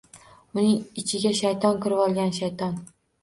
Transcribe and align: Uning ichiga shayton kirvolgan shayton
Uning 0.59 0.71
ichiga 1.01 1.33
shayton 1.41 1.77
kirvolgan 1.83 2.35
shayton 2.41 2.81